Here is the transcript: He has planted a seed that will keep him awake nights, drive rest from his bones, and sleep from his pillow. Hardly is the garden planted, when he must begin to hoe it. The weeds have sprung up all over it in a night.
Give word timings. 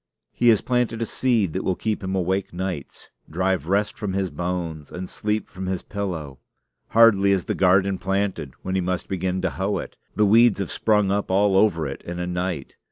He 0.33 0.49
has 0.49 0.61
planted 0.61 0.99
a 1.03 1.05
seed 1.05 1.53
that 1.53 1.63
will 1.63 1.75
keep 1.75 2.03
him 2.03 2.15
awake 2.15 2.51
nights, 2.51 3.11
drive 3.29 3.67
rest 3.67 3.95
from 3.95 4.13
his 4.13 4.31
bones, 4.31 4.91
and 4.91 5.07
sleep 5.07 5.47
from 5.47 5.67
his 5.67 5.83
pillow. 5.83 6.39
Hardly 6.87 7.31
is 7.33 7.45
the 7.45 7.53
garden 7.53 7.99
planted, 7.99 8.53
when 8.63 8.73
he 8.73 8.81
must 8.81 9.07
begin 9.07 9.43
to 9.43 9.51
hoe 9.51 9.77
it. 9.77 9.97
The 10.15 10.25
weeds 10.25 10.57
have 10.57 10.71
sprung 10.71 11.11
up 11.11 11.29
all 11.29 11.55
over 11.55 11.85
it 11.85 12.01
in 12.01 12.17
a 12.17 12.25
night. 12.25 12.73